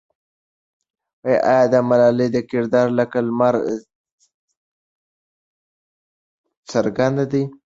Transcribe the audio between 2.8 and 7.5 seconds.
لکه لمر څرګند دی؟